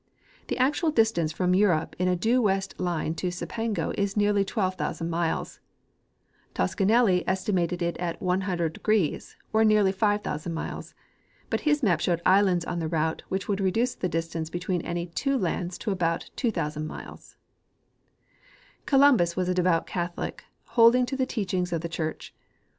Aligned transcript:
The 0.47 0.57
actual 0.57 0.89
distance 0.89 1.31
from 1.31 1.53
Europe 1.53 1.95
in 1.99 2.07
a 2.07 2.15
due 2.15 2.41
west 2.41 2.79
line 2.79 3.13
to 3.13 3.27
Cipango 3.29 3.91
is 3.95 4.17
nearly 4.17 4.43
tAvelve 4.43 4.73
thousand 4.75 5.11
miles; 5.11 5.59
Toscanelli 6.55 7.23
estimated 7.27 7.83
it 7.83 7.97
as 7.97 8.15
100° 8.15 9.31
or 9.53 9.63
nearly 9.63 9.91
five 9.91 10.23
thousand 10.23 10.55
miles, 10.55 10.95
but 11.51 11.61
his 11.69 11.83
map 11.83 11.99
showed 11.99 12.19
islands 12.25 12.65
on 12.65 12.79
the 12.79 12.87
route 12.87 13.21
which 13.29 13.47
would 13.47 13.61
reduce 13.61 13.93
the 13.93 14.09
distance 14.09 14.49
between 14.49 14.81
any 14.81 15.05
two 15.05 15.37
lands 15.37 15.77
to 15.77 15.91
about 15.91 16.31
2,000 16.35 16.87
miles/^ 16.89 17.35
Columbus 18.87 19.35
Avas 19.35 19.49
a 19.49 19.53
devout 19.53 19.85
Catholic, 19.85 20.45
holding 20.69 21.05
to 21.05 21.15
the 21.15 21.27
teachings 21.27 21.71
of 21.71 21.81
the 21.81 21.87
church. 21.87 22.33